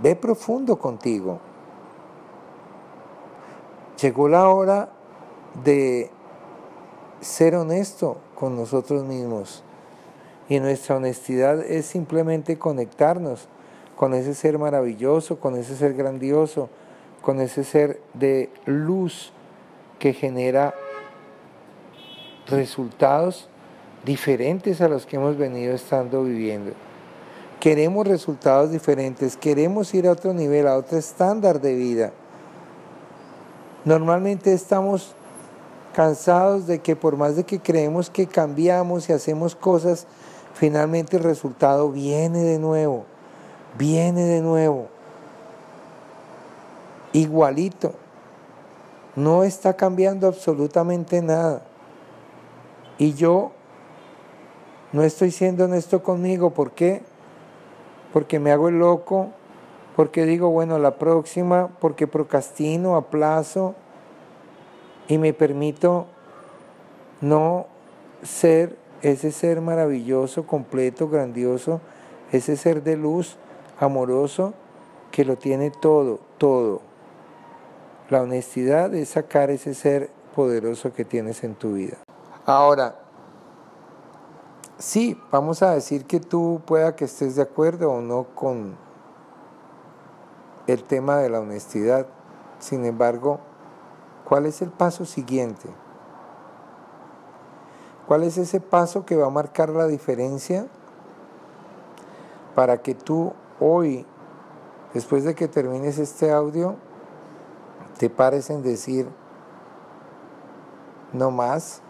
[0.00, 1.40] ve profundo contigo.
[4.00, 4.88] Llegó la hora
[5.64, 6.12] de
[7.20, 9.62] ser honesto con nosotros mismos.
[10.48, 13.46] Y nuestra honestidad es simplemente conectarnos
[13.94, 16.68] con ese ser maravilloso, con ese ser grandioso,
[17.20, 19.32] con ese ser de luz
[20.00, 20.74] que genera
[22.48, 23.48] resultados
[24.04, 26.72] diferentes a los que hemos venido estando viviendo.
[27.60, 32.12] Queremos resultados diferentes, queremos ir a otro nivel, a otro estándar de vida.
[33.84, 35.14] Normalmente estamos
[35.92, 40.06] cansados de que por más de que creemos que cambiamos y hacemos cosas,
[40.54, 43.04] finalmente el resultado viene de nuevo,
[43.78, 44.88] viene de nuevo,
[47.12, 47.92] igualito.
[49.14, 51.62] No está cambiando absolutamente nada.
[52.96, 53.52] Y yo
[54.92, 56.50] no estoy siendo honesto conmigo.
[56.50, 57.02] ¿Por qué?
[58.12, 59.28] Porque me hago el loco,
[59.96, 63.74] porque digo, bueno, la próxima, porque procrastino, aplazo
[65.12, 66.06] y me permito
[67.20, 67.66] no
[68.22, 71.82] ser ese ser maravilloso, completo, grandioso,
[72.30, 73.36] ese ser de luz,
[73.78, 74.54] amoroso,
[75.10, 76.80] que lo tiene todo, todo.
[78.08, 81.98] La honestidad es sacar ese ser poderoso que tienes en tu vida.
[82.46, 82.96] Ahora,
[84.78, 88.78] sí, vamos a decir que tú pueda que estés de acuerdo o no con
[90.66, 92.06] el tema de la honestidad.
[92.60, 93.51] Sin embargo,
[94.28, 95.68] ¿cuál es el paso siguiente?
[98.06, 100.66] ¿Cuál es ese paso que va a marcar la diferencia
[102.54, 104.04] para que tú hoy,
[104.92, 106.76] después de que termines este audio,
[107.98, 109.08] te pares en decir,
[111.12, 111.80] no más,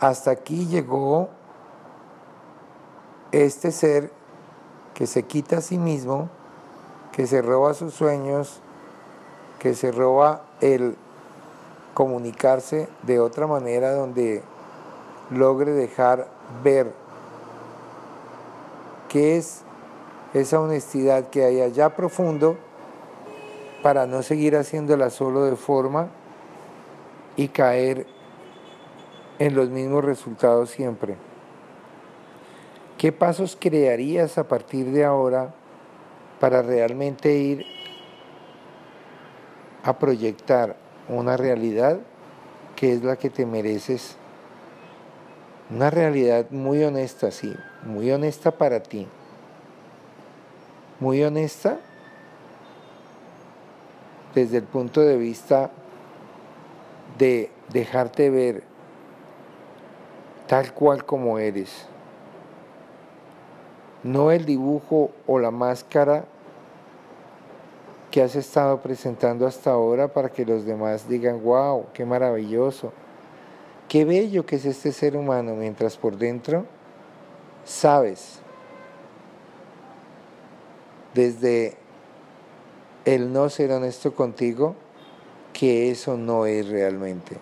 [0.00, 1.28] hasta aquí llegó
[3.32, 4.12] este ser
[4.94, 6.28] que se quita a sí mismo,
[7.12, 8.60] que se roba sus sueños,
[9.58, 10.96] que se roba el
[11.94, 14.42] comunicarse de otra manera donde
[15.30, 16.28] logre dejar
[16.62, 16.92] ver
[19.08, 19.62] qué es
[20.34, 22.56] esa honestidad que hay allá profundo
[23.82, 26.08] para no seguir haciéndola solo de forma
[27.36, 28.06] y caer
[29.38, 31.16] en los mismos resultados siempre.
[32.98, 35.54] ¿Qué pasos crearías a partir de ahora
[36.38, 37.64] para realmente ir
[39.82, 40.76] a proyectar
[41.08, 41.98] una realidad
[42.76, 44.16] que es la que te mereces.
[45.70, 47.54] Una realidad muy honesta, sí,
[47.84, 49.06] muy honesta para ti.
[50.98, 51.78] Muy honesta
[54.34, 55.70] desde el punto de vista
[57.18, 58.62] de dejarte ver
[60.46, 61.86] tal cual como eres.
[64.02, 66.24] No el dibujo o la máscara
[68.10, 72.92] que has estado presentando hasta ahora para que los demás digan, wow, qué maravilloso,
[73.88, 76.66] qué bello que es este ser humano, mientras por dentro
[77.64, 78.40] sabes
[81.14, 81.76] desde
[83.04, 84.74] el no ser honesto contigo
[85.52, 87.36] que eso no es realmente,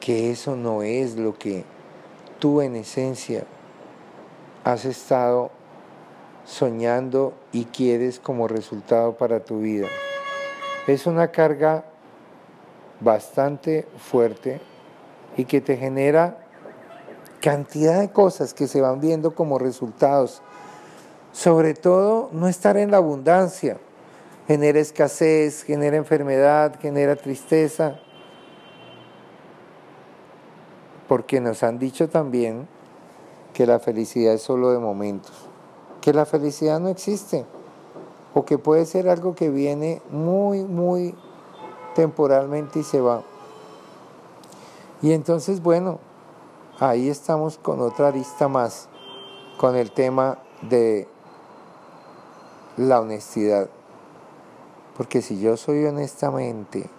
[0.00, 1.64] que eso no es lo que
[2.38, 3.44] tú en esencia
[4.64, 5.50] has estado
[6.44, 9.88] soñando y quieres como resultado para tu vida.
[10.86, 11.84] Es una carga
[13.00, 14.60] bastante fuerte
[15.36, 16.38] y que te genera
[17.40, 20.42] cantidad de cosas que se van viendo como resultados.
[21.32, 23.78] Sobre todo no estar en la abundancia.
[24.46, 27.98] Genera escasez, genera enfermedad, genera tristeza.
[31.08, 32.68] Porque nos han dicho también
[33.52, 35.53] que la felicidad es solo de momentos
[36.04, 37.46] que la felicidad no existe
[38.34, 41.14] o que puede ser algo que viene muy, muy
[41.94, 43.22] temporalmente y se va.
[45.00, 46.00] Y entonces, bueno,
[46.78, 48.90] ahí estamos con otra arista más,
[49.56, 51.08] con el tema de
[52.76, 53.70] la honestidad.
[54.98, 56.90] Porque si yo soy honestamente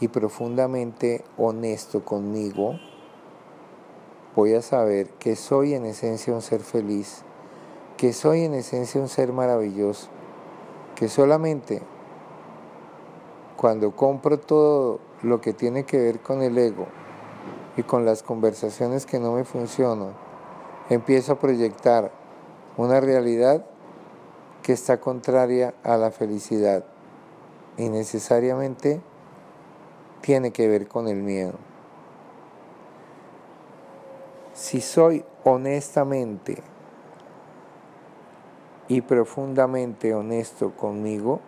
[0.00, 2.80] y profundamente honesto conmigo,
[4.34, 7.24] voy a saber que soy en esencia un ser feliz
[7.98, 10.06] que soy en esencia un ser maravilloso,
[10.94, 11.82] que solamente
[13.56, 16.86] cuando compro todo lo que tiene que ver con el ego
[17.76, 20.12] y con las conversaciones que no me funcionan,
[20.88, 22.12] empiezo a proyectar
[22.76, 23.66] una realidad
[24.62, 26.84] que está contraria a la felicidad
[27.76, 29.00] y necesariamente
[30.20, 31.54] tiene que ver con el miedo.
[34.54, 36.62] Si soy honestamente
[38.88, 41.40] y profundamente honesto conmigo,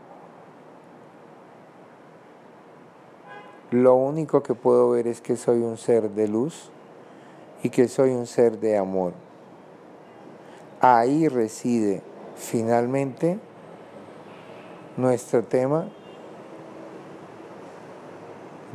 [3.70, 6.70] lo único que puedo ver es que soy un ser de luz
[7.62, 9.14] y que soy un ser de amor.
[10.80, 12.02] Ahí reside
[12.36, 13.38] finalmente
[14.96, 15.88] nuestro tema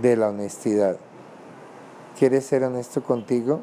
[0.02, 0.98] de la honestidad.
[2.18, 3.62] ¿Quieres ser honesto contigo?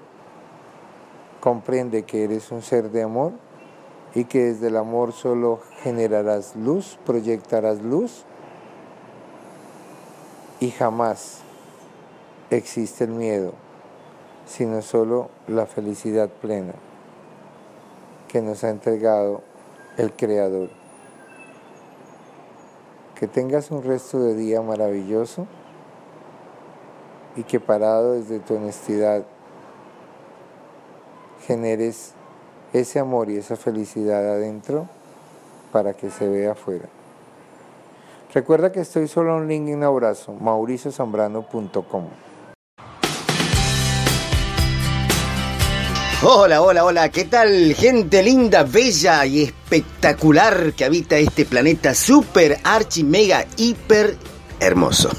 [1.40, 3.32] Comprende que eres un ser de amor
[4.14, 8.24] y que desde el amor solo generarás luz, proyectarás luz
[10.60, 11.40] y jamás
[12.50, 13.52] existe el miedo,
[14.46, 16.74] sino solo la felicidad plena
[18.28, 19.42] que nos ha entregado
[19.96, 20.70] el Creador.
[23.14, 25.46] Que tengas un resto de día maravilloso
[27.36, 29.24] y que parado desde tu honestidad
[31.46, 32.14] generes
[32.72, 34.88] ese amor y esa felicidad adentro
[35.72, 36.88] para que se vea afuera.
[38.34, 42.04] Recuerda que estoy solo un link y un abrazo, mauriciozambrano.com.
[46.24, 47.74] Hola, hola, hola, ¿qué tal?
[47.74, 54.16] Gente linda, bella y espectacular que habita este planeta super, archi, mega, hiper
[54.60, 55.10] hermoso.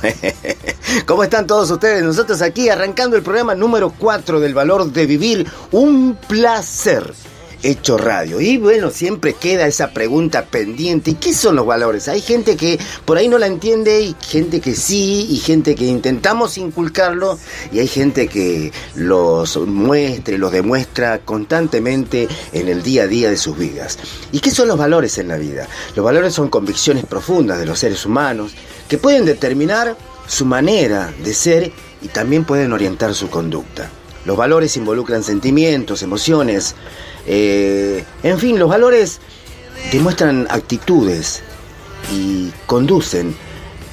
[1.06, 2.04] ¿Cómo están todos ustedes?
[2.04, 5.46] Nosotros aquí arrancando el programa número 4 del valor de vivir.
[5.72, 7.14] Un placer
[7.64, 8.40] hecho radio.
[8.40, 11.12] Y bueno, siempre queda esa pregunta pendiente.
[11.12, 12.08] ¿Y qué son los valores?
[12.08, 15.86] Hay gente que por ahí no la entiende y gente que sí, y gente que
[15.86, 17.40] intentamos inculcarlo
[17.72, 23.30] y hay gente que los muestra y los demuestra constantemente en el día a día
[23.30, 23.98] de sus vidas.
[24.32, 25.68] ¿Y qué son los valores en la vida?
[25.96, 28.54] Los valores son convicciones profundas de los seres humanos
[28.88, 29.98] que pueden determinar
[30.28, 33.90] su manera de ser y también pueden orientar su conducta.
[34.26, 36.76] Los valores involucran sentimientos, emociones,
[37.26, 39.20] eh, en fin, los valores
[39.92, 41.44] demuestran actitudes
[42.12, 43.36] y conducen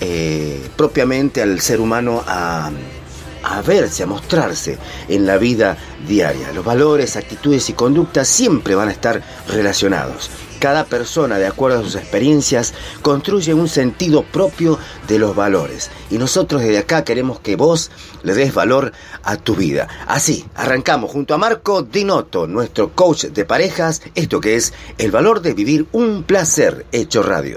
[0.00, 2.70] eh, propiamente al ser humano a,
[3.42, 4.78] a verse, a mostrarse
[5.08, 5.76] en la vida
[6.06, 6.52] diaria.
[6.52, 10.30] Los valores, actitudes y conductas siempre van a estar relacionados.
[10.60, 15.90] Cada persona, de acuerdo a sus experiencias, construye un sentido propio de los valores.
[16.10, 17.90] Y nosotros desde acá queremos que vos
[18.22, 18.92] le des valor
[19.24, 19.88] a tu vida.
[20.06, 25.40] Así, arrancamos junto a Marco Dinotto, nuestro coach de parejas, esto que es el valor
[25.40, 27.48] de vivir un placer hecho radio.